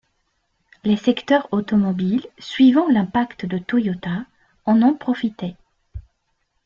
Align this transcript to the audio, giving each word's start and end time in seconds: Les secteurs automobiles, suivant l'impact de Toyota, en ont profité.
Les 0.83 0.97
secteurs 0.97 1.47
automobiles, 1.51 2.25
suivant 2.39 2.87
l'impact 2.87 3.45
de 3.45 3.59
Toyota, 3.59 4.25
en 4.65 4.81
ont 4.81 4.95
profité. 4.95 5.55